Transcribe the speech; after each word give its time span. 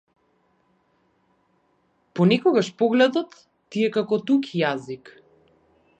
Понекогаш 2.15 2.71
погледот 2.83 3.37
ти 3.69 3.87
е 3.89 3.93
како 3.99 4.23
туѓ 4.31 4.53
јазик. 4.65 5.17